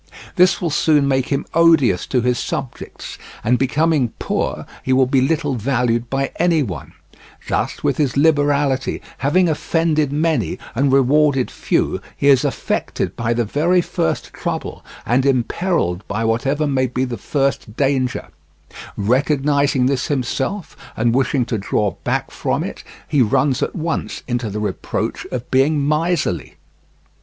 This 0.35 0.59
will 0.59 0.71
soon 0.71 1.07
make 1.07 1.27
him 1.27 1.45
odious 1.53 2.07
to 2.07 2.21
his 2.21 2.39
subjects, 2.39 3.19
and 3.43 3.59
becoming 3.59 4.13
poor 4.17 4.65
he 4.81 4.91
will 4.93 5.05
be 5.05 5.21
little 5.21 5.53
valued 5.53 6.09
by 6.09 6.31
any 6.37 6.63
one; 6.63 6.93
thus, 7.47 7.83
with 7.83 7.97
his 7.97 8.17
liberality, 8.17 8.99
having 9.19 9.47
offended 9.47 10.11
many 10.11 10.57
and 10.73 10.91
rewarded 10.91 11.51
few, 11.51 12.01
he 12.17 12.29
is 12.29 12.43
affected 12.43 13.15
by 13.15 13.35
the 13.35 13.45
very 13.45 13.79
first 13.79 14.33
trouble 14.33 14.83
and 15.05 15.23
imperilled 15.23 16.03
by 16.07 16.25
whatever 16.25 16.65
may 16.65 16.87
be 16.87 17.05
the 17.05 17.15
first 17.15 17.75
danger; 17.77 18.29
recognizing 18.97 19.85
this 19.85 20.07
himself, 20.07 20.75
and 20.97 21.13
wishing 21.13 21.45
to 21.45 21.59
draw 21.59 21.91
back 22.03 22.31
from 22.31 22.63
it, 22.63 22.83
he 23.07 23.21
runs 23.21 23.61
at 23.61 23.75
once 23.75 24.23
into 24.27 24.49
the 24.49 24.59
reproach 24.59 25.27
of 25.31 25.51
being 25.51 25.79
miserly. 25.87 26.55